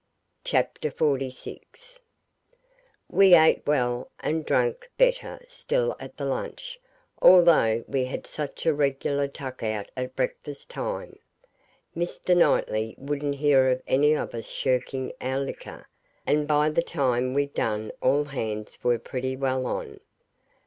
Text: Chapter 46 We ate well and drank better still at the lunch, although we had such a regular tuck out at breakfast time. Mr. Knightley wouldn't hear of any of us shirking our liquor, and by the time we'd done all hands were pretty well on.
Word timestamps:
Chapter 0.43 0.89
46 0.89 1.99
We 3.07 3.35
ate 3.35 3.63
well 3.67 4.09
and 4.19 4.43
drank 4.43 4.89
better 4.97 5.39
still 5.47 5.95
at 5.99 6.17
the 6.17 6.25
lunch, 6.25 6.79
although 7.21 7.83
we 7.87 8.05
had 8.05 8.25
such 8.25 8.65
a 8.65 8.73
regular 8.73 9.27
tuck 9.27 9.61
out 9.61 9.91
at 9.95 10.15
breakfast 10.15 10.71
time. 10.71 11.19
Mr. 11.95 12.35
Knightley 12.35 12.95
wouldn't 12.97 13.35
hear 13.35 13.69
of 13.69 13.83
any 13.85 14.13
of 14.15 14.33
us 14.33 14.45
shirking 14.47 15.13
our 15.21 15.39
liquor, 15.39 15.87
and 16.25 16.47
by 16.47 16.67
the 16.71 16.81
time 16.81 17.35
we'd 17.35 17.53
done 17.53 17.91
all 18.01 18.23
hands 18.23 18.79
were 18.83 18.97
pretty 18.97 19.35
well 19.37 19.67
on. 19.67 19.99